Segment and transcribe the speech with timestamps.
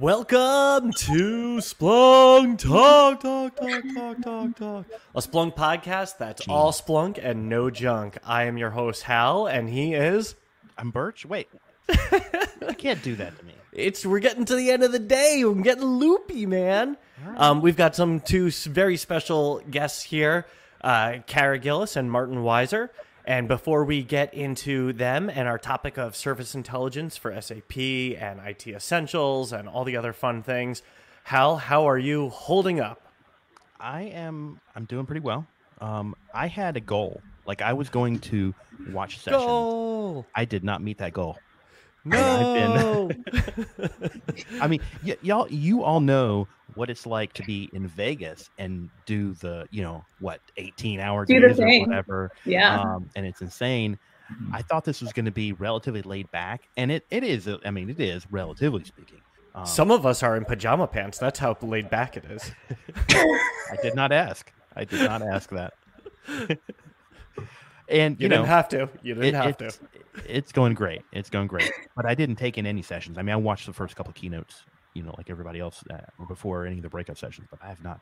[0.00, 4.86] Welcome to Splunk Talk, Talk, Talk, Talk, Talk, Talk.
[5.14, 8.18] A Splunk podcast that's all Splunk and no junk.
[8.22, 10.34] I am your host, Hal, and he is.
[10.76, 11.24] I'm Birch.
[11.24, 11.48] Wait,
[11.88, 13.54] I can't do that to me.
[13.72, 15.42] It's we're getting to the end of the day.
[15.46, 16.98] I'm getting loopy, man.
[17.38, 20.46] Um, we've got some two very special guests here,
[20.82, 22.90] uh, Kara Gillis and Martin Weiser.
[23.26, 28.40] And before we get into them and our topic of service intelligence for SAP and
[28.46, 30.82] IT essentials and all the other fun things,
[31.24, 33.02] Hal, how are you holding up?
[33.80, 34.60] I am.
[34.76, 35.44] I'm doing pretty well.
[35.80, 37.20] Um, I had a goal.
[37.46, 38.54] Like I was going to
[38.90, 39.42] watch sessions.
[39.42, 40.24] Go!
[40.34, 41.36] I did not meet that goal.
[42.06, 43.10] No!
[44.60, 48.90] I mean, y- y'all, you all know what it's like to be in Vegas and
[49.06, 52.30] do the, you know, what, 18 hour Do the days or whatever.
[52.44, 52.80] Yeah.
[52.80, 53.98] Um, and it's insane.
[54.52, 57.48] I thought this was going to be relatively laid back, and it, it is.
[57.64, 59.20] I mean, it is relatively speaking.
[59.54, 61.16] Um, Some of us are in pajama pants.
[61.18, 62.50] That's how laid back it is.
[63.08, 64.52] I did not ask.
[64.74, 65.74] I did not ask that.
[67.88, 68.88] and You, you, know, didn't have to.
[69.02, 69.70] You didn't it- have to.
[70.16, 71.02] It's, it's going great.
[71.12, 71.70] It's going great.
[71.96, 73.18] But I didn't take in any sessions.
[73.18, 74.64] I mean, I watched the first couple of keynotes,
[74.94, 77.82] you know, like everybody else uh, before any of the breakout sessions, but I have
[77.82, 78.00] not.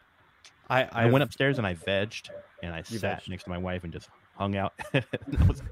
[0.70, 2.30] I, I, went upstairs and I vegged
[2.62, 3.28] and I sat vegged.
[3.28, 4.72] next to my wife and just hung out.
[5.46, 5.62] Was-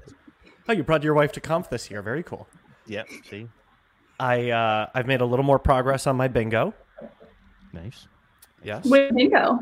[0.69, 2.01] Oh, you brought your wife to Conf this year.
[2.01, 2.47] Very cool.
[2.87, 3.07] yep.
[3.29, 3.47] See,
[4.19, 6.73] I uh, I've made a little more progress on my bingo.
[7.73, 8.07] nice.
[8.63, 8.85] Yes.
[8.85, 9.59] With bingo.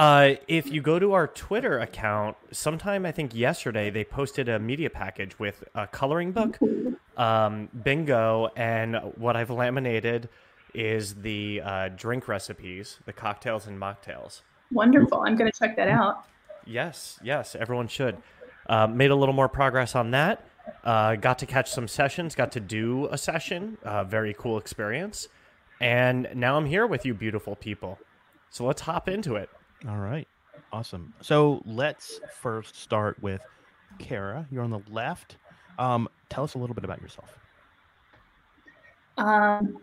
[0.00, 4.58] Uh, if you go to our Twitter account, sometime I think yesterday they posted a
[4.58, 6.58] media package with a coloring book,
[7.18, 10.30] um, bingo, and what I've laminated
[10.72, 14.40] is the uh, drink recipes, the cocktails and mocktails.
[14.72, 15.20] Wonderful.
[15.20, 16.24] I'm going to check that out.
[16.64, 18.16] Yes, yes, everyone should.
[18.70, 20.48] Uh, made a little more progress on that.
[20.82, 22.34] Uh, got to catch some sessions.
[22.34, 23.76] Got to do a session.
[23.84, 25.28] Uh, very cool experience.
[25.78, 27.98] And now I'm here with you, beautiful people.
[28.48, 29.50] So let's hop into it.
[29.88, 30.28] All right.
[30.72, 31.14] Awesome.
[31.20, 33.40] So let's first start with
[33.98, 34.46] Kara.
[34.50, 35.36] You're on the left.
[35.78, 37.38] Um, tell us a little bit about yourself.
[39.16, 39.78] Um,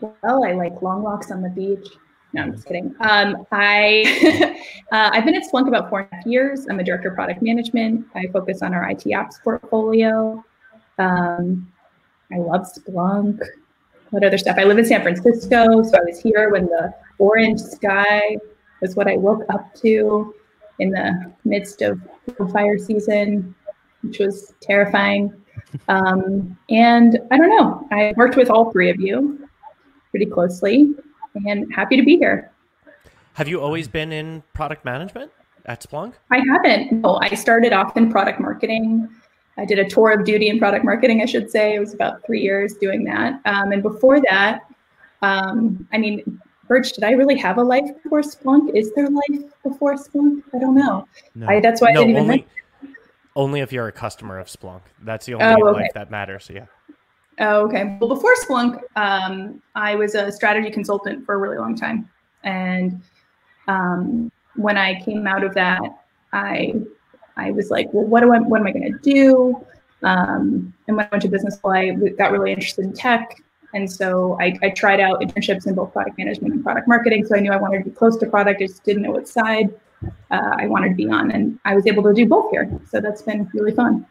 [0.00, 1.88] well, I like long walks on the beach.
[2.32, 2.94] No, I'm just kidding.
[3.00, 4.58] Um, I
[4.92, 6.66] uh, I've been at Splunk about four and a half years.
[6.68, 8.06] I'm a director of product management.
[8.14, 10.42] I focus on our IT apps portfolio.
[10.98, 11.70] Um,
[12.32, 13.38] I love Splunk.
[14.10, 14.56] What other stuff?
[14.58, 18.38] I live in San Francisco, so I was here when the orange sky
[18.82, 20.34] was what I woke up to
[20.78, 22.00] in the midst of
[22.52, 23.54] fire season,
[24.02, 25.32] which was terrifying.
[25.88, 27.88] Um, and I don't know.
[27.90, 29.48] I worked with all three of you
[30.10, 30.94] pretty closely,
[31.46, 32.50] and happy to be here.
[33.34, 35.30] Have you always been in product management
[35.64, 36.14] at Splunk?
[36.30, 37.00] I haven't.
[37.00, 39.08] No, I started off in product marketing.
[39.56, 41.74] I did a tour of duty in product marketing, I should say.
[41.74, 43.40] It was about three years doing that.
[43.44, 44.60] Um, and before that,
[45.22, 48.74] um, I mean, Birch, did I really have a life before Splunk?
[48.74, 50.42] Is there life before Splunk?
[50.54, 51.06] I don't know.
[51.34, 51.46] No.
[51.48, 52.46] I, that's why I didn't even only
[52.80, 52.96] think.
[53.36, 54.82] only if you're a customer of Splunk.
[55.02, 55.82] That's the only Oh, okay.
[55.82, 56.50] life that matters.
[56.52, 56.66] Yeah.
[57.40, 57.96] Oh, okay.
[58.00, 62.08] Well, before Splunk, um, I was a strategy consultant for a really long time.
[62.44, 63.02] And
[63.68, 65.80] um, when I came out of that,
[66.32, 66.74] I
[67.36, 69.64] I was like, well, what do I what am I going to do?
[70.02, 73.40] Um, and when I went to business school, I got really interested in tech.
[73.74, 77.24] And so I, I tried out internships in both product management and product marketing.
[77.26, 78.60] So I knew I wanted to be close to product.
[78.60, 79.72] I just didn't know what side
[80.30, 81.30] uh, I wanted to be on.
[81.30, 82.70] And I was able to do both here.
[82.90, 84.06] So that's been really fun.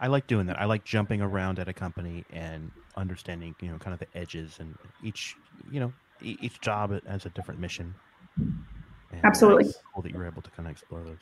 [0.00, 0.60] I like doing that.
[0.60, 4.58] I like jumping around at a company and understanding, you know, kind of the edges
[4.60, 5.36] and each,
[5.70, 7.94] you know, each job has a different mission.
[8.36, 9.72] And Absolutely.
[9.94, 11.18] Cool that you were able to kind of explore those.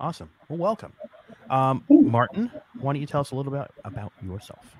[0.00, 0.28] Awesome.
[0.48, 0.92] Well, welcome,
[1.50, 2.50] um, Martin.
[2.80, 4.76] Why don't you tell us a little bit about yourself?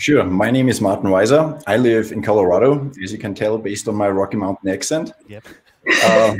[0.00, 0.24] Sure.
[0.24, 1.62] My name is Martin Weiser.
[1.66, 5.12] I live in Colorado, as you can tell based on my Rocky Mountain accent.
[5.28, 5.44] Yep.
[6.08, 6.38] Um,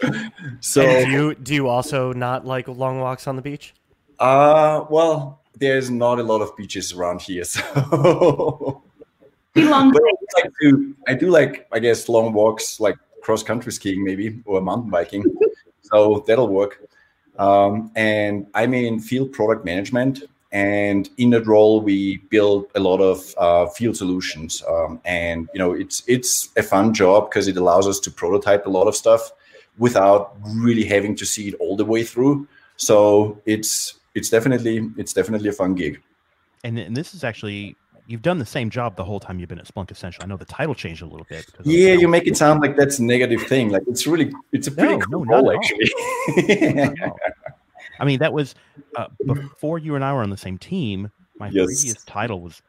[0.60, 3.74] so, And do you do you also not like long walks on the beach?
[4.20, 8.82] uh, well, there's not a lot of beaches around here, so
[9.52, 10.96] Be long but I do like to.
[11.08, 15.24] I do like, I guess, long walks, like cross country skiing, maybe, or mountain biking.
[15.82, 16.80] so that'll work.
[17.38, 20.22] Um, and I'm in field product management,
[20.54, 24.62] and in that role, we build a lot of uh, field solutions.
[24.68, 28.64] Um, and you know, it's it's a fun job because it allows us to prototype
[28.64, 29.32] a lot of stuff
[29.78, 32.46] without really having to see it all the way through.
[32.76, 36.00] So it's it's definitely it's definitely a fun gig.
[36.62, 37.74] And, and this is actually
[38.06, 39.90] you've done the same job the whole time you've been at Splunk.
[39.90, 41.46] Essentially, I know the title changed a little bit.
[41.64, 43.70] Yeah, you make it sound like that's a negative thing.
[43.70, 45.90] Like it's really, it's a pretty No, cool no, role, actually.
[48.00, 48.54] I mean, that was
[48.96, 51.10] uh, before you and I were on the same team.
[51.38, 51.66] My Yes.
[51.66, 52.62] previous title was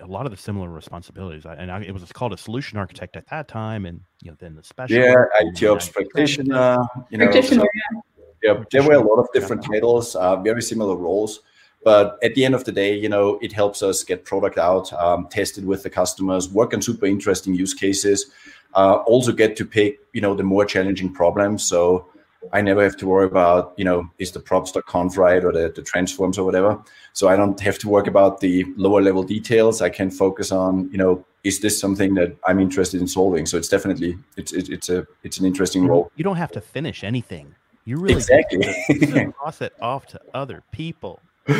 [0.00, 1.44] a lot of the similar responsibilities.
[1.46, 4.36] I, and I, it was called a solution architect at that time, and you know
[4.38, 4.96] then the special.
[4.98, 6.78] Yeah, IT ops practitioner.
[7.10, 8.02] You know, Practitioner, so-
[8.42, 11.40] yeah, there were a lot of different titles, uh, very similar roles.
[11.84, 14.92] But at the end of the day, you know, it helps us get product out,
[14.94, 18.26] um, test it with the customers, work on super interesting use cases,
[18.74, 21.62] uh, also get to pick, you know, the more challenging problems.
[21.62, 22.06] So
[22.52, 25.82] I never have to worry about, you know, is the props.conf right or the, the
[25.82, 26.78] transforms or whatever.
[27.12, 29.82] So I don't have to work about the lower level details.
[29.82, 33.46] I can focus on, you know, is this something that I'm interested in solving?
[33.46, 36.10] So it's definitely it's it's, it's a it's an interesting role.
[36.16, 37.54] You don't have to finish anything.
[37.84, 38.58] You really Exactly.
[38.58, 41.20] just toss it off to other people.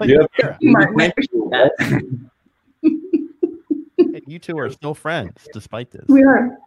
[0.00, 0.30] Like, Yep.
[0.38, 1.72] Kara, Martin, I appreciate that.
[2.82, 6.04] hey, you two are still friends despite this.
[6.08, 6.58] We are.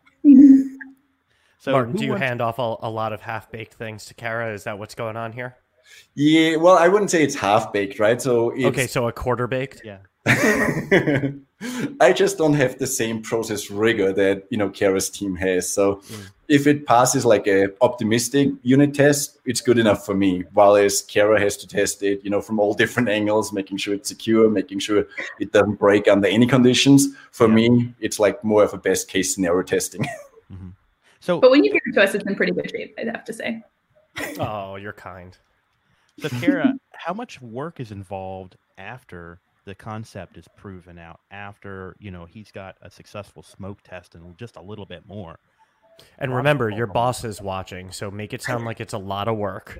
[1.62, 4.16] So Martin, do you wants- hand off a, a lot of half baked things to
[4.16, 4.52] Kara?
[4.52, 5.58] Is that what's going on here?
[6.16, 8.19] Yeah, well, I wouldn't say it's half baked, right?
[8.19, 9.84] So it's, Okay, so a quarter baked.
[9.86, 9.98] Yeah.
[12.00, 15.69] I just don't have the same process rigor that you know Kara's team has.
[15.72, 16.30] So Mm.
[16.48, 20.44] if it passes like a optimistic unit test, it's good enough for me.
[20.54, 23.94] While as Kara has to test it, you know, from all different angles, making sure
[23.94, 25.06] it's secure, making sure
[25.40, 27.08] it doesn't break under any conditions.
[27.31, 27.54] For Yeah.
[27.56, 30.08] me, it's like more of a best case scenario testing.
[31.22, 33.24] So But when you give it to us, it's in pretty good shape, I'd have
[33.26, 33.64] to say.
[34.40, 35.38] Oh, you're kind.
[36.20, 41.22] So, Kara, how much work is involved after the concept is proven out?
[41.32, 45.40] After you know he's got a successful smoke test and just a little bit more.
[46.20, 49.38] And remember, your boss is watching, so make it sound like it's a lot of
[49.38, 49.80] work.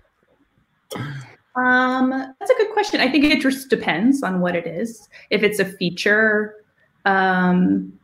[1.56, 2.10] Um,
[2.40, 3.02] that's a good question.
[3.02, 5.10] I think it just depends on what it is.
[5.30, 6.64] If it's a feature
[7.06, 8.00] um,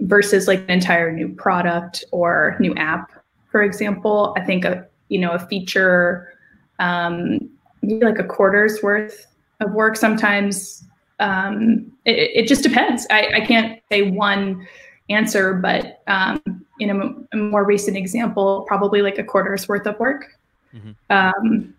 [0.00, 3.10] versus like an entire new product or new app,
[3.50, 6.32] for example, I think a you know a feature
[6.78, 7.48] um,
[7.82, 9.26] like a quarter's worth
[9.60, 9.96] of work.
[9.96, 10.84] Sometimes
[11.18, 13.06] um, it, it just depends.
[13.10, 14.66] I, I can't say one
[15.10, 16.40] answer, but um,
[16.78, 20.26] in a, a more recent example, probably like a quarter's worth of work.
[20.74, 20.94] Mhm.
[21.08, 21.74] Um,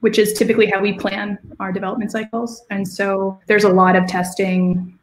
[0.00, 2.64] which is typically how we plan our development cycles.
[2.70, 4.95] And so there's a lot of testing,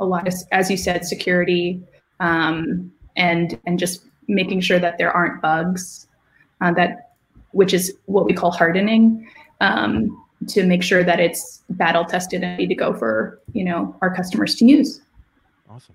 [0.00, 1.82] a lot of, as you said, security,
[2.18, 6.08] um, and and just making sure that there aren't bugs,
[6.60, 7.10] uh, that
[7.52, 9.28] which is what we call hardening,
[9.60, 13.96] um, to make sure that it's battle tested and ready to go for you know
[14.02, 15.00] our customers to use.
[15.68, 15.94] Awesome.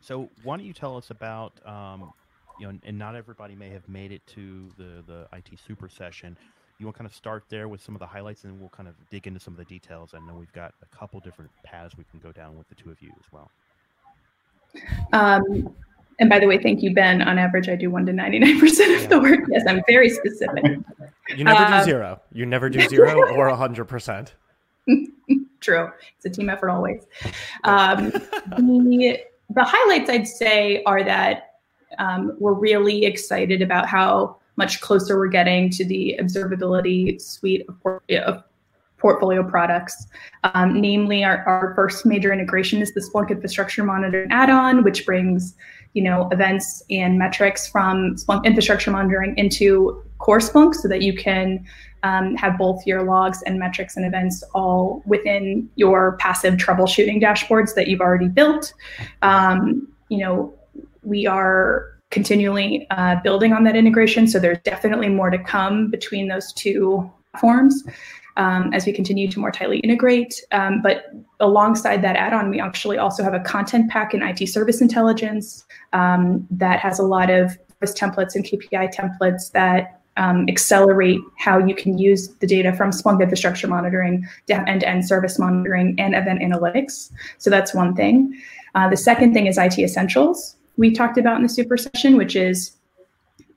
[0.00, 2.12] So, why don't you tell us about, um,
[2.58, 6.36] you know, and not everybody may have made it to the the IT super session.
[6.78, 8.70] You want to kind of start there with some of the highlights, and then we'll
[8.70, 10.14] kind of dig into some of the details.
[10.14, 12.90] I know we've got a couple different paths we can go down with the two
[12.90, 13.50] of you as well.
[15.12, 15.74] Um,
[16.18, 17.22] and by the way, thank you, Ben.
[17.22, 19.40] On average, I do one to ninety nine percent of the work.
[19.48, 20.64] Yes, I'm very specific.
[21.36, 22.20] You never do Uh, zero.
[22.32, 24.34] You never do zero or a hundred percent.
[25.60, 25.90] True.
[26.16, 27.06] It's a team effort always.
[27.64, 29.20] Um, the,
[29.50, 31.54] the highlights I'd say are that
[31.98, 37.74] um, we're really excited about how much closer we're getting to the observability suite of,
[37.82, 38.44] por- of
[38.98, 40.06] portfolio products.
[40.44, 45.54] Um, namely, our, our first major integration is the Splunk Infrastructure Monitoring add-on, which brings
[45.94, 51.12] you know events and metrics from Splunk Infrastructure Monitoring into Core Splunk, so that you
[51.12, 51.66] can
[52.04, 57.74] um, have both your logs and metrics and events all within your passive troubleshooting dashboards
[57.74, 58.72] that you've already built.
[59.22, 60.54] Um, you know,
[61.02, 66.28] we are continually uh, building on that integration, so there's definitely more to come between
[66.28, 67.82] those two platforms
[68.36, 70.40] um, as we continue to more tightly integrate.
[70.52, 71.06] Um, but
[71.40, 76.46] alongside that add-on, we actually also have a content pack in IT service intelligence um,
[76.50, 81.74] that has a lot of service templates and KPI templates that um, accelerate how you
[81.74, 87.10] can use the data from Splunk infrastructure monitoring to end-to-end service monitoring and event analytics.
[87.38, 88.38] So that's one thing.
[88.74, 90.56] Uh, the second thing is IT essentials.
[90.76, 92.76] We talked about in the super session, which is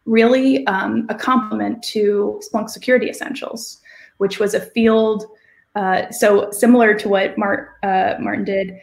[0.06, 3.82] really um, a complement to Splunk security essentials,
[4.18, 5.26] which was a field.
[5.76, 8.80] Uh, so similar to what Mart, uh, Martin did,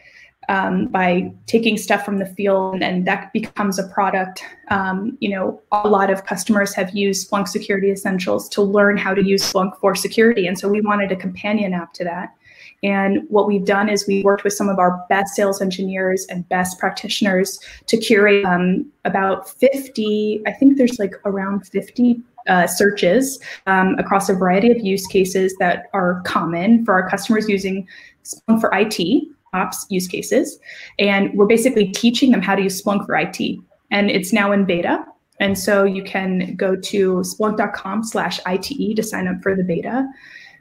[0.49, 4.43] um, by taking stuff from the field and then that becomes a product.
[4.69, 9.15] Um, you know, a lot of customers have used Splunk Security Essentials to learn how
[9.15, 10.47] to use Splunk for security.
[10.47, 12.35] And so we wanted a companion app to that.
[12.83, 16.49] And what we've done is we worked with some of our best sales engineers and
[16.49, 23.39] best practitioners to curate um, about 50, I think there's like around 50 uh, searches
[23.67, 27.87] um, across a variety of use cases that are common for our customers using
[28.25, 30.59] Splunk for IT ops use cases.
[30.99, 33.59] And we're basically teaching them how to use Splunk for IT.
[33.91, 35.05] And it's now in beta.
[35.41, 40.07] And so you can go to splunk.com slash ITE to sign up for the beta.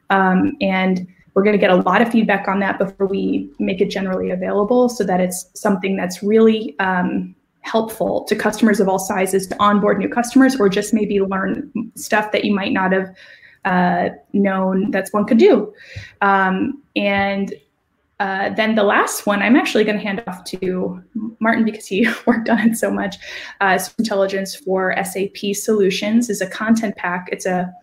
[0.10, 3.82] Um, and we're going to get a lot of feedback on that before we make
[3.82, 9.00] it generally available so that it's something that's really um, helpful to customers of all
[9.00, 13.16] sizes to onboard new customers or just maybe learn stuff that you might not have
[13.66, 15.74] uh, known that one could do.
[16.22, 17.54] Um, and
[18.20, 21.04] uh, then the last one, I'm actually going to hand off to
[21.40, 23.16] Martin because he worked on it so much.
[23.62, 27.30] Uh, Intelligence for SAP Solutions is a content pack.
[27.32, 27.74] It's a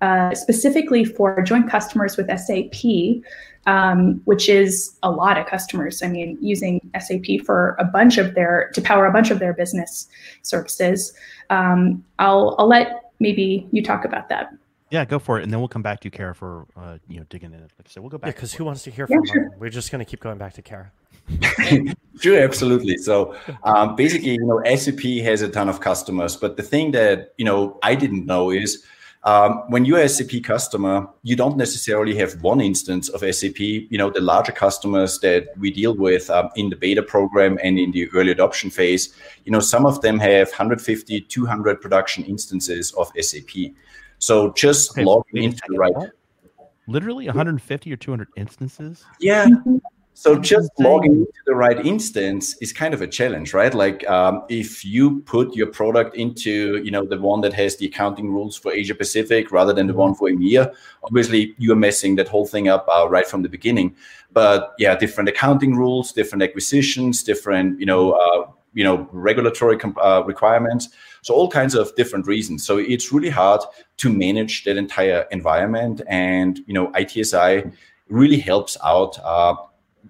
[0.00, 3.22] uh, specifically for joint customers with SAP,
[3.66, 6.02] um, which is a lot of customers.
[6.02, 9.52] I mean, using SAP for a bunch of their to power a bunch of their
[9.52, 10.08] business
[10.42, 11.12] services.
[11.50, 14.52] Um, I'll I'll let maybe you talk about that.
[14.90, 17.18] Yeah, go for it, and then we'll come back to you, Kara, for uh, you
[17.18, 17.60] know digging in.
[17.60, 18.28] Like I said, we'll go back.
[18.28, 19.50] Yeah, because who wants to hear from yeah, sure.
[19.58, 20.90] We're just going to keep going back to Kara.
[22.20, 22.96] sure, absolutely.
[22.96, 27.34] So um, basically, you know, SAP has a ton of customers, but the thing that
[27.38, 28.84] you know I didn't know is
[29.24, 33.58] um, when you're a SAP customer, you don't necessarily have one instance of SAP.
[33.58, 37.78] You know, the larger customers that we deal with um, in the beta program and
[37.78, 42.92] in the early adoption phase, you know, some of them have 150, 200 production instances
[42.92, 43.74] of SAP.
[44.18, 45.94] So just okay, logging into the right.
[46.86, 49.04] Literally 150 or 200 instances.
[49.20, 49.48] Yeah.
[50.20, 53.72] So just logging into the right instance is kind of a challenge, right?
[53.72, 57.86] Like um, if you put your product into, you know, the one that has the
[57.86, 60.74] accounting rules for Asia Pacific rather than the one for EMEA,
[61.04, 63.96] obviously you are messing that whole thing up uh, right from the beginning.
[64.30, 70.22] But yeah, different accounting rules, different acquisitions, different, you know, uh, you know, regulatory uh,
[70.26, 70.90] requirements.
[71.22, 72.62] So all kinds of different reasons.
[72.62, 73.62] So it's really hard
[73.96, 77.72] to manage that entire environment, and you know, ITSI
[78.10, 79.18] really helps out.
[79.24, 79.54] Uh,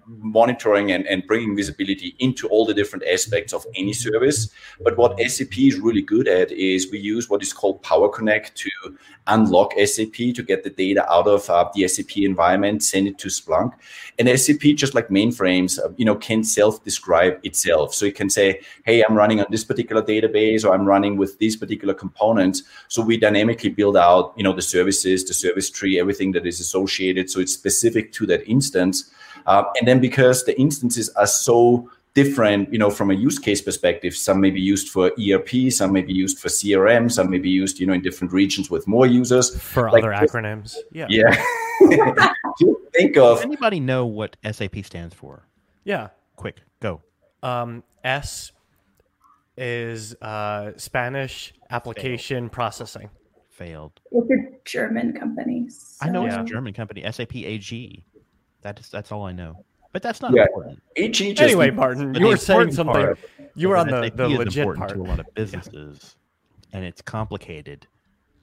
[0.05, 4.49] monitoring and, and bringing visibility into all the different aspects of any service.
[4.81, 8.55] But what SAP is really good at is we use what is called Power Connect
[8.57, 8.69] to
[9.27, 13.27] unlock SAP to get the data out of uh, the SAP environment, send it to
[13.27, 13.73] Splunk.
[14.19, 17.93] And SAP, just like mainframes, uh, you know, can self-describe itself.
[17.93, 21.37] So it can say, "Hey, I'm running on this particular database, or I'm running with
[21.39, 25.99] these particular components." So we dynamically build out, you know, the services, the service tree,
[25.99, 27.29] everything that is associated.
[27.29, 29.11] So it's specific to that instance.
[29.45, 33.61] Uh, and then because the instances are so different, you know, from a use case
[33.61, 37.39] perspective, some may be used for ERP, some may be used for CRM, some may
[37.39, 39.55] be used, you know, in different regions with more users.
[39.61, 40.75] For like, other acronyms.
[40.91, 41.07] Yeah.
[41.09, 41.43] Yeah.
[42.93, 45.47] think of Does anybody know what SAP stands for?
[45.83, 46.09] Yeah.
[46.35, 47.01] Quick, go.
[47.43, 48.51] Um, S
[49.57, 52.51] is uh, Spanish application Failed.
[52.51, 53.09] processing.
[53.49, 53.99] Failed.
[54.11, 55.69] It's a German company.
[55.69, 56.05] So.
[56.05, 57.03] I know it's a German company.
[57.09, 58.03] SAP AG.
[58.61, 59.63] That is that's all I know.
[59.93, 60.43] But that's not yeah.
[60.43, 60.81] important.
[60.95, 62.95] AG just anyway, Martin, you were saying something.
[62.95, 63.19] Part,
[63.55, 64.91] you were on the, the legit important part.
[64.91, 66.15] to a lot of businesses,
[66.69, 66.77] yeah.
[66.77, 67.87] and it's complicated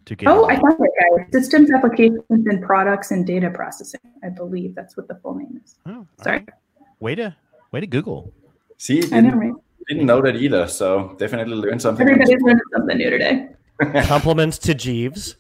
[0.05, 0.29] to get.
[0.29, 1.27] Oh, I found it, guys.
[1.33, 4.01] Systems, applications, and products and data processing.
[4.23, 5.77] I believe that's what the full name is.
[5.87, 6.39] Oh, Sorry.
[6.39, 6.49] Right.
[7.01, 7.37] Way to
[7.73, 8.33] way to Google.
[8.77, 9.53] See, didn't, I know, right?
[9.89, 10.69] Didn't know that either.
[10.69, 12.07] So definitely learned something.
[12.07, 13.49] Everybody's learned something new today.
[14.05, 15.37] Compliments to Jeeves.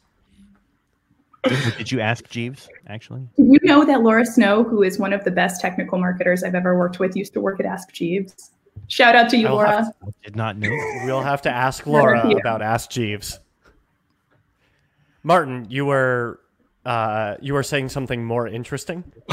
[1.44, 3.22] Did you ask Jeeves actually?
[3.36, 6.54] Did you know that Laura Snow, who is one of the best technical marketers I've
[6.54, 8.50] ever worked with, used to work at Ask Jeeves?
[8.86, 9.84] Shout out to you, Laura.
[9.84, 10.70] To, I did not know.
[11.04, 13.40] We'll have to ask Laura about Ask Jeeves.
[15.22, 16.40] Martin, you were
[16.84, 19.04] uh, you were saying something more interesting.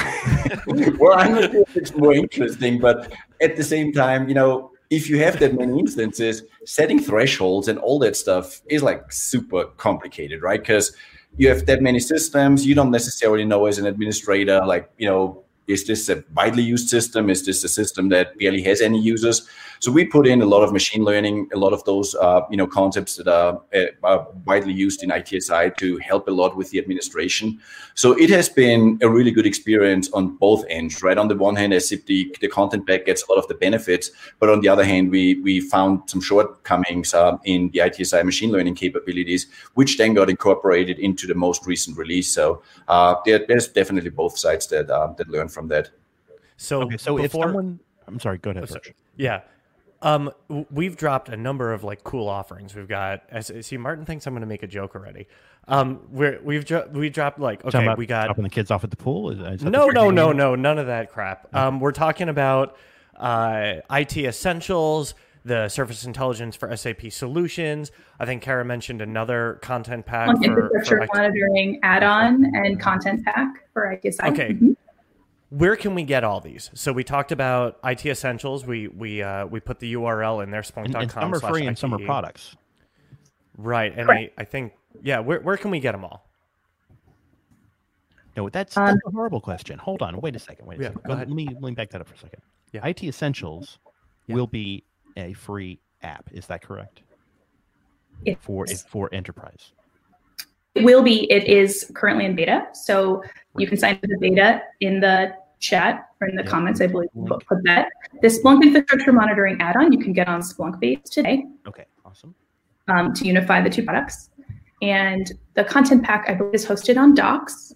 [0.98, 4.72] well, I'm not sure if it's more interesting, but at the same time, you know,
[4.90, 9.66] if you have that many instances, setting thresholds and all that stuff is like super
[9.78, 10.60] complicated, right?
[10.60, 10.96] Because
[11.38, 12.66] you have that many systems.
[12.66, 16.90] You don't necessarily know as an administrator like you know is this a widely used
[16.90, 19.48] system is this a system that barely has any users
[19.80, 22.58] so we put in a lot of machine learning, a lot of those uh, you
[22.58, 26.70] know concepts that are, uh, are, widely used in ITSI to help a lot with
[26.70, 27.60] the administration.
[27.96, 31.02] So it has been a really good experience on both ends.
[31.04, 33.48] Right on the one hand, as if the, the content pack gets a lot of
[33.48, 37.80] the benefits, but on the other hand, we we found some shortcomings uh, in the
[37.80, 42.32] ITSI machine learning capabilities, which then got incorporated into the most recent release.
[42.32, 45.90] So uh, there, there's definitely both sides that uh, that learn from that.
[46.58, 48.70] So, okay, so before, if someone, I'm sorry, go ahead.
[48.70, 48.80] Oh,
[49.18, 49.42] yeah.
[50.02, 50.32] Um,
[50.70, 52.76] we've dropped a number of like cool offerings.
[52.76, 53.24] We've got.
[53.62, 55.28] See, Martin thinks I'm going to make a joke already.
[55.68, 58.92] Um, we're we've dro- we dropped like okay, we got dropping the kids off at
[58.92, 59.32] the pool.
[59.32, 61.54] Is, is no, no, no, no, none of that crap.
[61.56, 62.78] Um, we're talking about
[63.16, 67.92] uh, IT essentials, the Service Intelligence for SAP solutions.
[68.20, 73.26] I think Kara mentioned another content pack on for, infrastructure for monitoring add-on and content
[73.26, 74.34] pack for ITSI.
[74.34, 74.50] Okay.
[74.50, 74.74] Mm-hmm
[75.50, 76.70] where can we get all these?
[76.74, 78.66] So we talked about IT Essentials.
[78.66, 81.02] We we uh, we put the URL in there, splunk.com.
[81.02, 82.56] And, some are free and some are products.
[83.58, 85.20] Right, and I, I think yeah.
[85.20, 86.28] Where where can we get them all?
[88.36, 89.80] No, that's, Um, a horrible question.
[89.80, 90.20] Hold on.
[90.20, 90.66] Wait a second.
[90.66, 91.04] Wait a Yeah, second.
[91.04, 91.30] go Let- ahead.
[91.30, 92.42] Let me let me back that up for a second.
[92.74, 92.86] Yeah.
[92.86, 93.80] IT Essentials
[94.28, 94.36] Yeah.
[94.36, 94.84] will be
[95.16, 96.30] a free app.
[96.34, 97.02] Is that correct?
[98.26, 99.72] It- For for enterprise.
[100.76, 101.30] It will be.
[101.32, 103.24] It is currently in beta, so
[103.58, 106.50] you can sign up for the beta in the chat or in the Yeah.
[106.50, 106.82] comments.
[106.82, 107.88] I believe put, put that.
[108.22, 111.86] The Splunk infrastructure monitoring add-on you can get on Splunkbase today Okay.
[112.06, 112.36] Awesome.
[112.90, 114.30] um, to unify the two products,
[114.82, 117.74] and the content pack I believe is hosted on Docs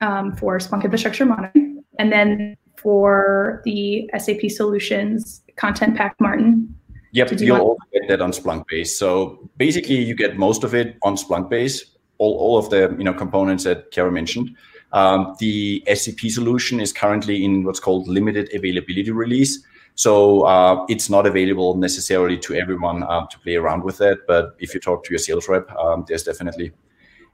[0.00, 6.74] um, for Splunk infrastructure monitoring, and then for the SAP solutions content pack, Martin.
[7.12, 8.88] Yep, you you'll also get that on Splunkbase.
[8.88, 11.82] So basically, you get most of it on Splunkbase.
[12.18, 14.56] All, all of the you know components that Kara mentioned.
[14.92, 19.62] Um, the SAP solution is currently in what's called limited availability release.
[19.94, 24.26] So uh, it's not available necessarily to everyone uh, to play around with that.
[24.26, 26.72] But if you talk to your sales rep, um, there's definitely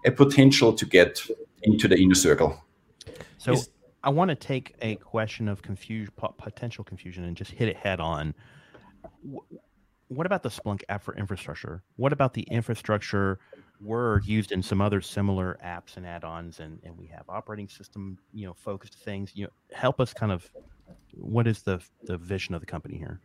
[0.05, 1.23] a potential to get
[1.63, 2.59] into the inner circle.
[3.39, 3.71] So Is-
[4.03, 8.01] I want to take a question of confusion, potential confusion, and just hit it head
[8.01, 8.35] on.
[9.23, 9.55] Wh-
[10.09, 11.83] What about the Splunk app for infrastructure?
[11.97, 13.39] What about the infrastructure
[13.81, 18.19] we're used in some other similar apps and add-ons, and, and we have operating system,
[18.33, 19.33] you know, focused things.
[19.35, 20.49] You know, help us kind of.
[21.13, 23.21] What is the the vision of the company here?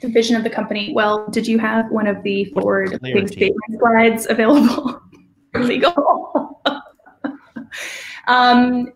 [0.00, 0.92] The vision of the company.
[0.94, 5.00] Well, did you have one of the forward statement slides available?
[5.54, 6.60] Legal.
[8.26, 8.92] um,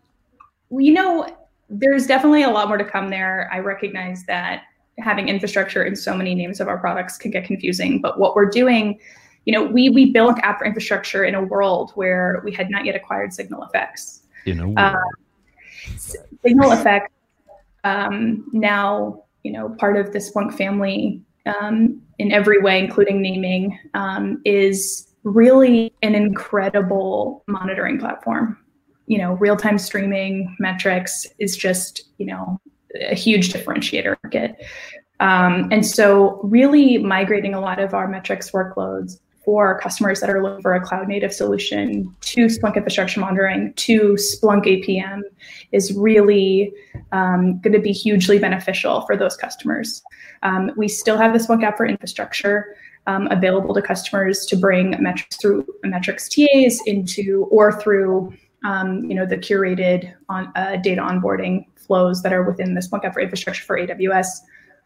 [0.71, 1.27] you know,
[1.71, 3.49] there's definitely a lot more to come there.
[3.53, 4.65] I recognize that
[4.99, 8.49] having infrastructure in so many names of our products can get confusing, but what we're
[8.49, 8.99] doing,
[9.45, 12.85] you know, we we built app for infrastructure in a world where we had not
[12.85, 14.21] yet acquired SignalFx.
[14.45, 14.95] You know, Uh,
[16.45, 17.07] SignalFx,
[17.85, 23.79] um, now you know part of the Splunk family um, in every way, including naming,
[23.95, 28.59] um, is really an incredible monitoring platform.
[29.07, 32.61] You know, real-time streaming metrics is just you know
[32.95, 34.57] a huge differentiator market.
[35.21, 40.43] Um, and so, really migrating a lot of our metrics workloads for customers that are
[40.43, 45.23] looking for a cloud-native solution to Splunk infrastructure monitoring to Splunk APM
[45.73, 46.71] is really
[47.13, 50.03] um, going to be hugely beneficial for those customers.
[50.43, 54.91] Um, we still have the Splunk app for infrastructure um, available to customers to bring
[55.03, 61.01] metrics through metrics TAs into or through um, you know the curated on uh, data
[61.01, 64.27] onboarding flows that are within the Splunk for infrastructure for AWS,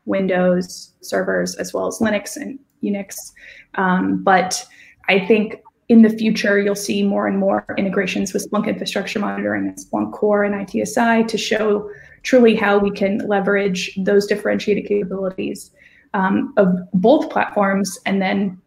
[0.05, 3.33] Windows servers, as well as Linux and Unix.
[3.75, 4.65] Um, but
[5.09, 5.57] I think
[5.89, 10.13] in the future, you'll see more and more integrations with Splunk infrastructure monitoring and Splunk
[10.13, 11.91] Core and ITSI to show
[12.23, 15.73] truly how we can leverage those differentiated capabilities
[16.15, 18.61] um, of both platforms and then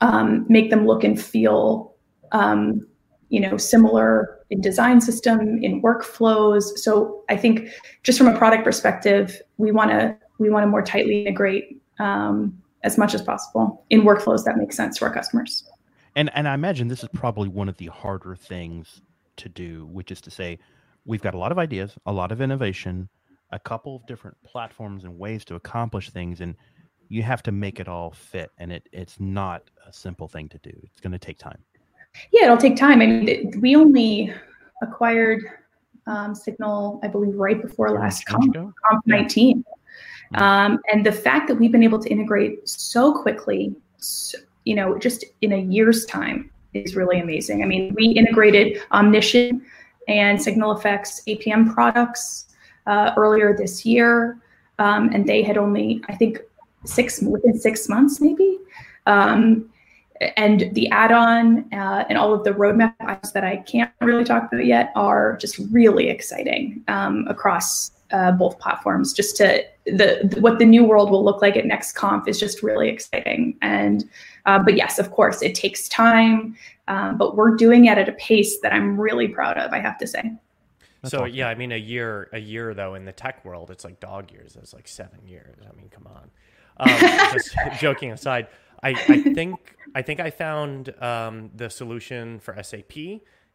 [0.00, 1.94] um, make them look and feel,
[2.32, 2.86] um,
[3.30, 6.64] you know, similar in design system, in workflows.
[6.76, 7.68] So I think
[8.02, 12.60] just from a product perspective, we want to we want to more tightly integrate um,
[12.82, 15.64] as much as possible in workflows that make sense to our customers.
[16.16, 19.02] and and I imagine this is probably one of the harder things
[19.36, 20.58] to do, which is to say,
[21.04, 23.08] we've got a lot of ideas, a lot of innovation,
[23.52, 26.56] a couple of different platforms and ways to accomplish things, and
[27.08, 28.50] you have to make it all fit.
[28.58, 30.72] And it it's not a simple thing to do.
[30.84, 31.62] It's going to take time.
[32.32, 33.00] Yeah, it'll take time.
[33.00, 34.32] I mean, we only
[34.82, 35.42] acquired
[36.06, 38.52] um, Signal, I believe, right before last Conf.
[38.54, 39.64] Conf 19.
[40.34, 44.98] Um, and the fact that we've been able to integrate so quickly, so, you know,
[44.98, 47.62] just in a year's time is really amazing.
[47.62, 49.62] I mean, we integrated Omnition
[50.08, 52.46] and SignalFx APM products
[52.86, 54.38] uh, earlier this year,
[54.78, 56.40] um, and they had only, I think,
[56.84, 58.58] six within six months, maybe.
[59.06, 59.70] Um,
[60.36, 64.52] and the add-on uh, and all of the roadmap items that I can't really talk
[64.52, 69.12] about yet are just really exciting um, across uh, both platforms.
[69.12, 72.38] Just to the, the- what the new world will look like at next NextConf is
[72.38, 73.56] just really exciting.
[73.62, 74.08] And
[74.46, 76.56] uh, but yes, of course, it takes time,
[76.88, 79.72] um, but we're doing it at a pace that I'm really proud of.
[79.72, 80.32] I have to say.
[81.02, 81.34] That's so awesome.
[81.34, 84.30] yeah, I mean a year, a year though in the tech world, it's like dog
[84.32, 84.56] years.
[84.60, 85.56] It's like seven years.
[85.66, 86.30] I mean, come on.
[86.78, 86.88] Um,
[87.32, 88.48] just joking aside,
[88.82, 92.92] I, I think I think I found um, the solution for SAP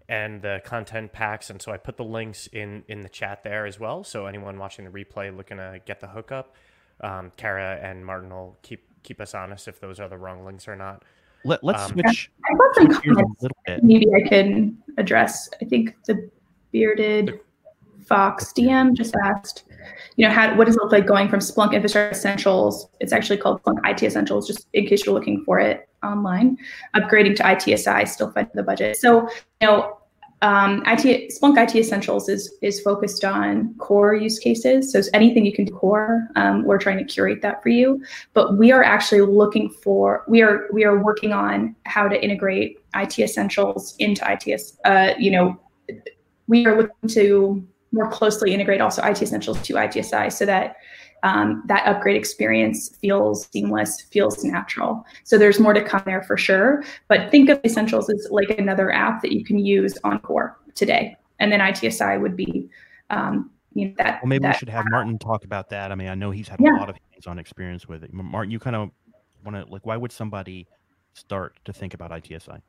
[0.08, 3.66] and the content packs, and so I put the links in in the chat there
[3.66, 4.04] as well.
[4.04, 6.56] So anyone watching the replay looking to get the hookup,
[7.02, 10.68] um, Kara and Martin will keep keep us honest if those are the wrong links
[10.68, 11.04] or not.
[11.44, 13.84] Let, let's Um, switch I've got some switch a comments bit.
[13.84, 15.50] maybe I can address.
[15.62, 16.30] I think the
[16.72, 17.40] bearded
[18.06, 19.63] Fox DM just asked,
[20.15, 22.88] you know, how what does it look like going from Splunk Infrastructure Essentials?
[23.00, 26.58] It's actually called Splunk IT Essentials, just in case you're looking for it online.
[26.96, 28.98] Upgrading to ITSI, still fighting the budget.
[28.98, 29.28] So,
[29.62, 29.98] you know,
[30.41, 34.91] um, IT Splunk IT Essentials is is focused on core use cases.
[34.91, 38.04] So anything you can do core, um, we're trying to curate that for you.
[38.34, 42.80] But we are actually looking for we are we are working on how to integrate
[42.94, 44.78] IT Essentials into ITS.
[44.86, 45.60] Uh, you know,
[46.48, 47.65] we are looking to
[47.96, 50.76] more closely integrate also IT Essentials to ITSI so that
[51.24, 55.04] um, that upgrade experience feels seamless, feels natural.
[55.24, 56.84] So there's more to come there for sure.
[57.08, 61.18] But think of Essentials as like another app that you can use on Core today,
[61.40, 62.70] and then ITSI would be.
[63.10, 65.92] Um, you know, that, well, maybe that we should have Martin talk about that.
[65.92, 66.78] I mean, I know he's had Yeah.
[66.78, 68.14] a lot of hands-on experience with it.
[68.14, 68.90] Martin, you kind of
[69.44, 70.66] want to like, why would somebody
[71.14, 72.62] start to think about ITSI?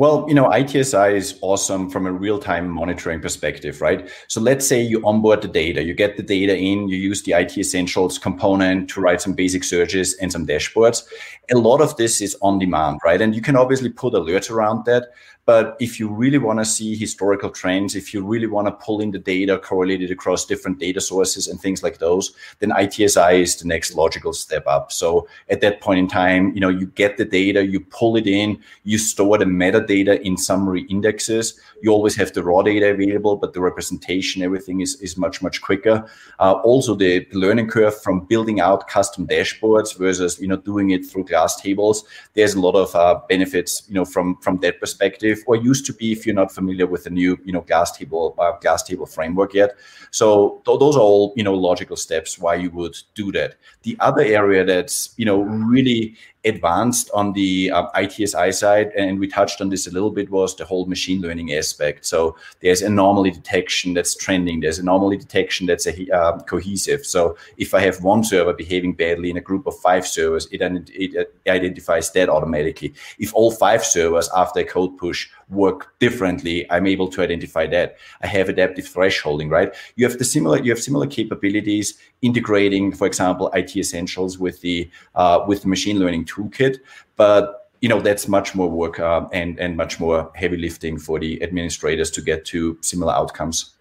[0.00, 4.08] Well, you know, ITSI is awesome from a real-time monitoring perspective, right?
[4.28, 7.32] So let's say you onboard the data, you get the data in, you use the
[7.32, 11.06] IT Essentials component to write some basic searches and some dashboards.
[11.52, 13.20] A lot of this is on demand, right?
[13.20, 15.08] And you can obviously put alerts around that.
[15.46, 19.00] But if you really want to see historical trends, if you really want to pull
[19.00, 23.56] in the data correlated across different data sources and things like those, then ITSI is
[23.56, 24.92] the next logical step up.
[24.92, 28.26] So at that point in time, you know, you get the data, you pull it
[28.26, 31.58] in, you store the metadata in summary indexes.
[31.82, 35.62] You always have the raw data available, but the representation, everything is, is much, much
[35.62, 36.06] quicker.
[36.38, 41.04] Uh, also, the learning curve from building out custom dashboards versus, you know, doing it
[41.06, 42.04] through glass tables.
[42.34, 45.92] There's a lot of uh, benefits, you know, from, from that perspective, or used to
[45.92, 49.06] be if you're not familiar with the new, you know, glass table, uh, glass table
[49.06, 49.70] framework yet.
[50.10, 53.56] So th- those are all, you know, logical steps why you would do that.
[53.82, 59.28] The other area that's, you know, really advanced on the uh, ITSI side, and we
[59.28, 62.06] touched on this a little bit, was the whole machine learning aspect.
[62.06, 64.60] So there's anomaly detection that's trending.
[64.60, 67.04] There's anomaly detection that's a, uh, cohesive.
[67.04, 70.60] So if I have one server behaving badly in a group of five servers, it,
[70.94, 72.94] it identifies that automatically.
[73.18, 77.96] If all five servers after a code push work differently, I'm able to identify that.
[78.22, 79.74] I have adaptive thresholding, right?
[79.96, 84.90] You have the similar, you have similar capabilities integrating, for example, IT essentials with the
[85.14, 86.78] uh, with the machine learning toolkit,
[87.16, 91.18] but you know that's much more work uh, and and much more heavy lifting for
[91.18, 93.76] the administrators to get to similar outcomes.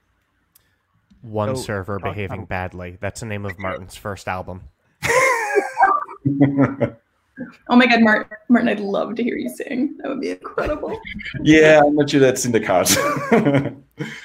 [1.21, 2.97] One So, server talk behaving about- badly.
[3.01, 4.62] That's the name of Martin's first album.
[7.69, 9.95] Oh my God, Martin, Martin, I'd love to hear you sing.
[9.99, 10.99] That would be incredible.
[11.41, 12.97] yeah, I'm not sure that's in the cards.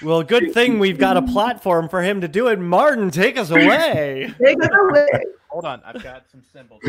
[0.04, 2.60] Well, good thing we've got a platform for him to do it.
[2.60, 4.32] Martin, take us away.
[4.40, 5.08] Take it away.
[5.48, 6.80] Hold on, I've got some cymbals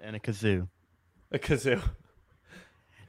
[0.00, 0.68] and a kazoo.
[1.32, 1.82] A kazoo.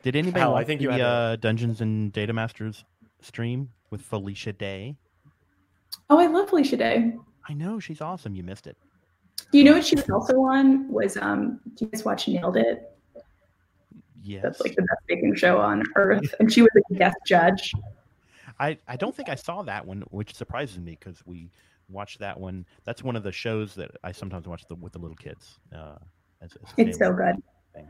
[0.04, 2.86] Did anybody Hal, I think the you had a- uh, Dungeons and Data Masters
[3.22, 4.96] stream with Felicia Day?
[6.10, 7.14] Oh, I love Felicia Day.
[7.48, 8.36] I know she's awesome.
[8.36, 8.78] You missed it.
[9.52, 10.88] Do you know what she was also on?
[10.92, 11.60] Was um?
[11.76, 12.84] Do you guys watch Nailed It?
[14.22, 14.44] Yes.
[14.44, 17.74] That's like the best baking show on earth, and she was a guest judge.
[18.60, 21.50] I, I don't think I saw that one, which surprises me because we
[21.88, 22.66] watched that one.
[22.84, 25.60] That's one of the shows that I sometimes watch the, with the little kids.
[25.74, 25.96] Uh,
[26.42, 27.36] as, as a It's so good.
[27.74, 27.88] thing.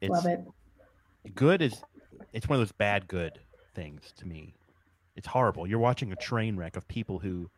[0.00, 0.40] It's Love it.
[1.34, 1.80] Good is
[2.32, 3.38] it's one of those bad good
[3.74, 4.54] things to me.
[5.16, 5.66] It's horrible.
[5.66, 7.48] You're watching a train wreck of people who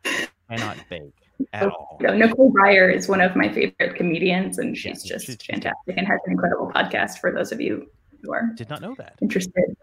[0.50, 1.14] cannot bake
[1.52, 1.98] at all.
[2.02, 5.96] So Nicole Byer is one of my favorite comedians, and she's Yeah, just she's- fantastic
[5.96, 7.88] and has an incredible podcast for those of you
[8.22, 9.14] who are Did not know that.
[9.22, 9.76] interested.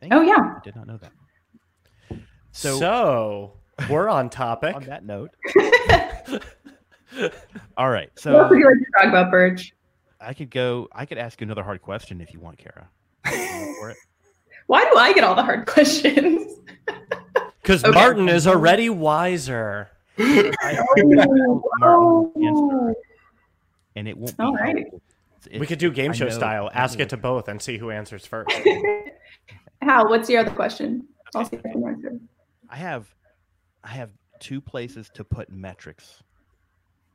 [0.00, 0.28] Thank Oh you.
[0.30, 0.54] yeah.
[0.56, 1.12] I did not know that.
[2.50, 3.52] So, So,
[3.88, 4.74] we're on topic.
[4.74, 5.30] on that note,
[7.76, 8.10] all right.
[8.14, 9.72] what So would you like to talk about, Birch?
[10.20, 10.88] I could go.
[10.92, 12.88] I could ask you another hard question if you want, Kara.
[13.24, 13.96] For it?
[14.66, 16.48] Why do I get all the hard questions?
[17.60, 17.92] Because Okay.
[17.94, 19.88] Martin is already wiser.
[20.18, 20.24] I
[20.96, 21.28] figured out
[21.80, 22.92] Oh,
[23.94, 24.42] and it won't be.
[24.42, 24.78] All right.
[24.78, 25.00] helpful.
[25.46, 26.70] It's- We could do game I show know- style.
[26.74, 28.50] Ask it to both and see who answers first.
[29.80, 31.06] Hal, what's your other question?
[31.36, 32.18] I'll see if I can answer.
[32.68, 33.14] I have,
[33.84, 36.20] I have two places to put metrics.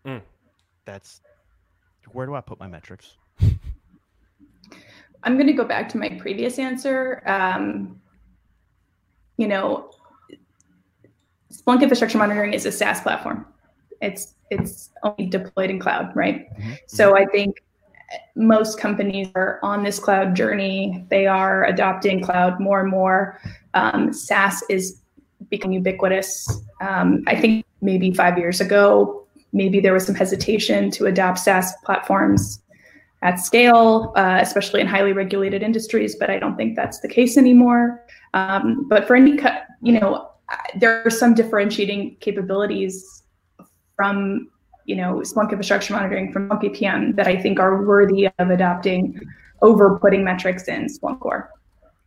[0.07, 0.21] Mm.
[0.85, 1.21] That's
[2.13, 3.15] where do I put my metrics?
[5.23, 7.21] I'm going to go back to my previous answer.
[7.25, 7.99] Um,
[9.35, 9.91] you know,
[11.51, 13.45] Splunk Infrastructure Monitoring is a SaaS platform.
[14.01, 16.47] It's it's only deployed in cloud, right?
[16.57, 17.61] Mhm, So I think
[18.35, 21.05] most companies are on this cloud journey.
[21.09, 23.41] They are adopting cloud more and more.
[23.73, 25.01] Um, SaaS is
[25.49, 26.61] becoming ubiquitous.
[26.79, 29.26] Um, I think maybe five years ago,
[29.57, 32.61] maybe there was some hesitation to adopt SaaS platforms
[33.23, 36.15] at scale, uh, especially in highly regulated industries.
[36.15, 38.05] But I don't think that's the case anymore.
[38.33, 39.39] Um, but for any,
[39.81, 40.29] you know,
[40.75, 43.23] there are some differentiating capabilities
[43.95, 44.49] from,
[44.85, 49.19] you know, Splunk infrastructure monitoring from Splunk APM that I think are worthy of adopting
[49.61, 51.51] over putting metrics in Splunk Core.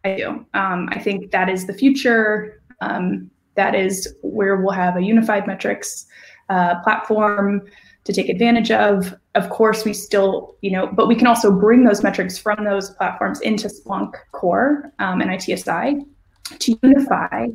[0.04, 0.46] I do.
[0.54, 2.62] Um, I think that is the future.
[2.80, 6.06] Um, that is where we'll have a unified metrics
[6.50, 7.62] uh, platform
[8.04, 9.14] to take advantage of.
[9.34, 12.90] Of course, we still, you know, but we can also bring those metrics from those
[12.90, 16.04] platforms into Splunk Core um, and ITSI
[16.58, 17.46] to unify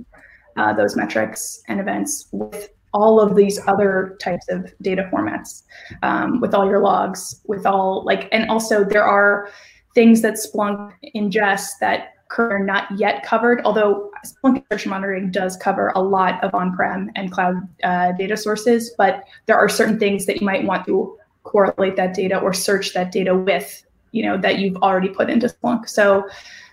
[0.57, 5.63] uh, those metrics and events with all of these other types of data formats,
[6.01, 9.49] um, with all your logs, with all like, and also there are
[9.93, 15.91] things that Splunk ingests that are not yet covered, although Splunk Infrastructure Monitoring does cover
[15.95, 20.41] a lot of on-prem and cloud uh, data sources, but there are certain things that
[20.41, 24.59] you might want to correlate that data or search that data with, you know, that
[24.59, 25.87] you've already put into Splunk.
[25.87, 26.27] So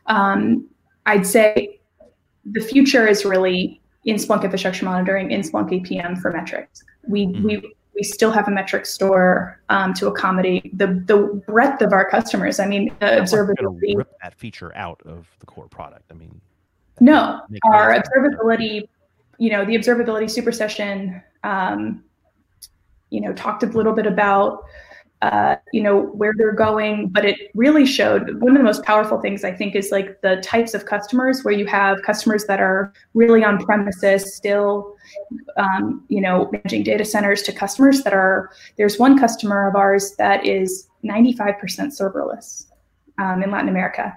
[0.07, 0.67] um,
[1.07, 1.81] I'd say
[2.45, 6.83] the future is really in Splunk Infrastructure Monitoring, in Splunk APM for metrics.
[7.07, 7.45] We, mm-hmm.
[7.45, 12.09] we we still have a metric store um, to accommodate the the breadth of our
[12.09, 12.59] customers.
[12.59, 13.97] I mean, the observability.
[13.97, 16.11] Rip that feature out of the core product.
[16.11, 16.41] I mean,
[17.01, 18.89] no, our observability,
[19.39, 22.05] you know, the observability super session, um,
[23.11, 24.65] you know, talked a little bit about
[25.23, 29.21] uh, you know where they're going but it really showed one of the most powerful
[29.21, 32.93] things i think is like the types of customers where you have customers that are
[33.15, 34.97] really on premises still
[35.57, 40.17] um, you know managing data centers to customers that are there's one customer of ours
[40.17, 42.67] that is 95% serverless
[43.19, 44.13] um, in latin america.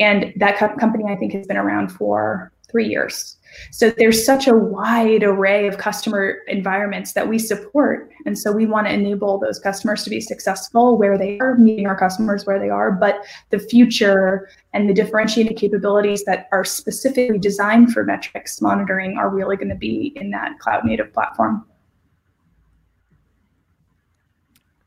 [0.00, 3.37] And that co- company i think has been around for three years
[3.70, 8.10] so there's such a wide array of customer environments that we support.
[8.26, 11.86] And so we want to enable those customers to be successful where they are, meeting
[11.86, 12.92] our customers where they are.
[12.92, 19.30] But the future and the differentiated capabilities that are specifically designed for metrics monitoring are
[19.30, 21.64] really going to be in that cloud native platform.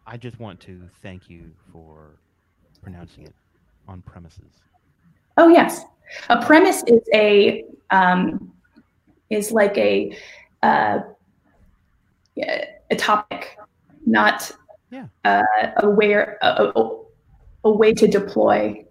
[0.06, 2.18] I just want to thank you for
[2.82, 3.34] pronouncing it
[3.88, 4.52] on premises.
[5.38, 5.86] Oh, yes.
[6.30, 8.51] A premise is a um,
[9.32, 10.16] is like a
[10.62, 11.00] uh,
[12.38, 13.58] a topic,
[14.06, 14.52] not
[14.92, 15.08] yeah.
[15.26, 15.44] uh,
[15.78, 16.72] a where a,
[17.64, 18.86] a, way to deploy.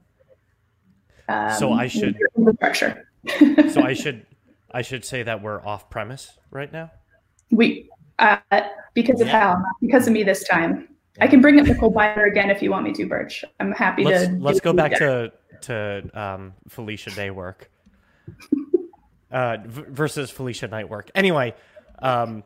[1.29, 3.07] Um, so I should infrastructure.
[3.71, 4.27] so I should
[4.73, 6.91] I should say that we're off premise right now.
[7.51, 8.39] We uh,
[8.95, 9.55] because of yeah.
[9.55, 10.89] how because of me this time.
[11.21, 13.45] I can bring up Nicole Byer again if you want me to, Birch.
[13.59, 14.39] I'm happy let's, to.
[14.39, 17.71] Let's go back to to um, Felicia Day work
[19.31, 21.11] uh, v- versus Felicia night work.
[21.15, 21.55] Anyway,
[22.01, 22.43] um,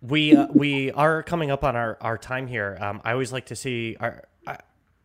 [0.00, 2.76] we uh, we are coming up on our, our time here.
[2.80, 3.96] Um, I always like to see.
[4.00, 4.58] Our, I,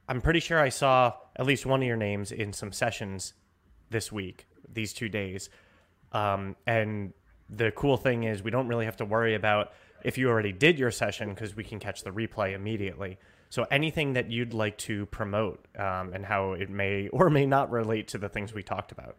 [0.07, 3.33] I'm pretty sure I saw at least one of your names in some sessions
[3.89, 5.49] this week, these two days.
[6.12, 7.13] Um, and
[7.49, 9.71] the cool thing is, we don't really have to worry about
[10.03, 13.17] if you already did your session because we can catch the replay immediately.
[13.49, 17.71] So anything that you'd like to promote um, and how it may or may not
[17.71, 19.15] relate to the things we talked about.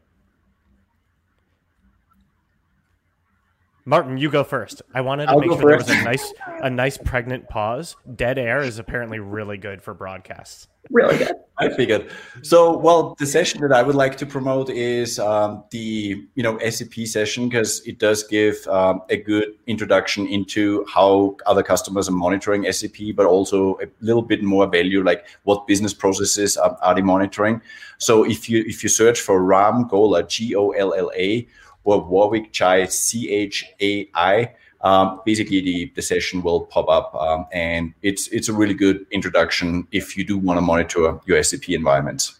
[3.88, 4.82] Martin, you go first.
[4.92, 7.96] I wanted to I'll make sure there was a nice, a nice pregnant pause.
[8.16, 10.68] Dead air is apparently really good for broadcasts.
[10.90, 11.32] Really good.
[11.56, 12.10] I figured.
[12.42, 16.58] So, well, the session that I would like to promote is um, the you know
[16.58, 22.12] SAP session because it does give um, a good introduction into how other customers are
[22.12, 26.94] monitoring SAP, but also a little bit more value, like what business processes are, are
[26.94, 27.62] they monitoring.
[27.96, 31.48] So, if you if you search for Ram Golla, G O L L A
[31.88, 34.52] or Warwick Chai, C H A I.
[34.82, 39.06] Um, basically, the, the session will pop up, um, and it's it's a really good
[39.10, 42.38] introduction if you do want to monitor your SAP environments.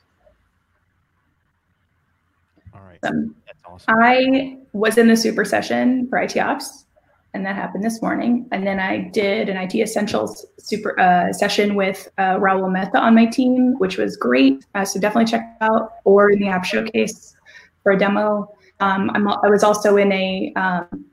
[2.74, 3.86] All right, um, that's awesome.
[3.88, 6.84] I was in the super session for IT Ops,
[7.32, 8.46] and that happened this morning.
[8.52, 13.14] And then I did an IT Essentials super uh, session with uh, Raul Mehta on
[13.14, 14.66] my team, which was great.
[14.74, 17.34] Uh, so definitely check it out, or in the App Showcase
[17.82, 18.54] for a demo.
[18.80, 21.04] Um, I'm, i was also in a um,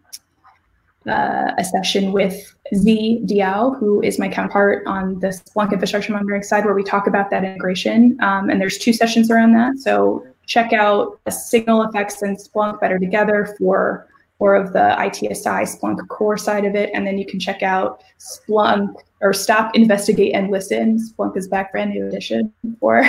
[1.07, 6.43] uh, a session with Z Diao, who is my counterpart on the Splunk infrastructure monitoring
[6.43, 8.17] side, where we talk about that integration.
[8.21, 9.77] Um, and there's two sessions around that.
[9.77, 14.07] So check out SignalFx and Splunk better together for
[14.39, 16.89] more of the ITSI Splunk core side of it.
[16.93, 20.97] And then you can check out Splunk or Stop, Investigate, and Listen.
[20.99, 23.07] Splunk is back brand new edition for.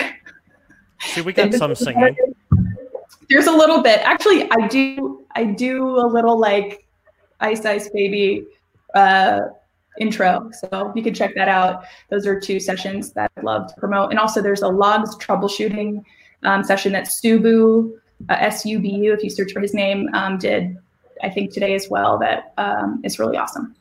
[1.00, 2.16] See, we got some singing
[3.28, 4.00] there's a little bit.
[4.02, 6.86] Actually, I do I do a little like
[7.40, 8.46] Ice Ice Baby
[8.94, 9.40] uh,
[9.98, 10.50] intro.
[10.52, 11.84] So you can check that out.
[12.10, 14.10] Those are two sessions that I love to promote.
[14.10, 16.02] And also there's a logs troubleshooting
[16.42, 17.92] um, session that Subu,
[18.28, 20.76] uh, S-U-B-U, if you search for his name, um, did
[21.22, 22.18] I think today as well.
[22.18, 23.74] That um, is really awesome.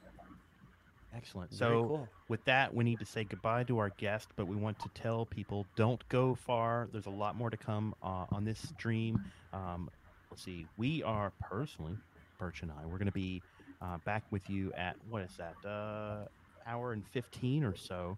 [1.25, 1.53] Excellent.
[1.53, 2.09] So cool.
[2.27, 5.25] with that, we need to say goodbye to our guest, but we want to tell
[5.25, 6.87] people don't go far.
[6.91, 9.19] There's a lot more to come uh, on this stream.
[9.51, 9.89] Um,
[10.29, 10.67] let's see.
[10.77, 11.97] We are personally,
[12.37, 13.41] Birch and I, we're going to be
[13.81, 15.67] uh, back with you at what is that?
[15.67, 16.25] Uh,
[16.67, 18.17] hour and 15 or so.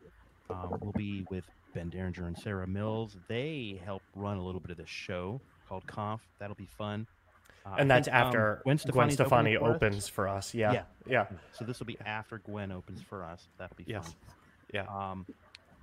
[0.49, 3.15] Um, we'll be with Ben Derringer and Sarah Mills.
[3.29, 5.39] They help run a little bit of this show
[5.69, 6.21] called Conf.
[6.39, 7.07] That'll be fun.
[7.69, 9.75] Uh, I and that's think, um, after Gwen Gwen Stefani opening for us.
[9.75, 10.53] opens for us.
[10.53, 10.71] Yeah.
[10.71, 10.83] Yeah.
[11.05, 11.25] Yeah.
[11.53, 13.47] So this will be after Gwen opens for us.
[13.57, 14.05] That'll be Yes.
[14.05, 14.13] fun.
[14.73, 14.83] Yeah.
[14.83, 15.25] Um,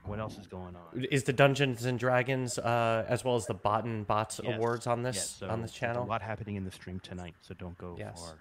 [0.05, 1.05] what else is going on?
[1.11, 4.57] Is the Dungeons and Dragons uh, as well as the Bot and Bots Yes.
[4.57, 6.05] awards on this Yes, so on this channel?
[6.05, 8.21] A lot happening in the stream tonight, so don't go Yes.
[8.25, 8.39] far.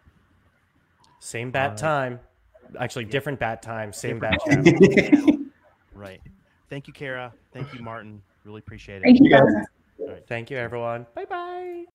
[1.19, 2.19] Same bat Uh, time.
[2.79, 3.93] Actually, different bat time.
[3.93, 5.38] Same bat Different channel.
[5.95, 6.21] Right.
[6.69, 7.32] Thank you, Kara.
[7.53, 8.21] Thank you, Martin.
[8.45, 9.03] Really appreciate it.
[9.03, 9.65] Thank you You guys- guys.
[9.99, 10.27] All right.
[10.27, 11.06] Thank you, everyone.
[11.13, 11.86] Bye bye.